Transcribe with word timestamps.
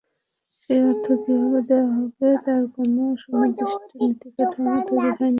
সেই 0.61 0.79
অর্থ 0.83 1.05
কীভাবে 1.23 1.61
দেওয়া 1.69 1.91
হবে, 1.95 2.27
তার 2.45 2.63
কোনো 2.75 3.01
সুনির্দিষ্ট 3.21 3.89
নীতিকাঠামো 4.01 4.77
তৈরি 4.87 5.09
হয়নি। 5.09 5.29